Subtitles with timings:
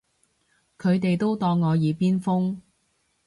[0.79, 2.55] 佢哋都當我耳邊風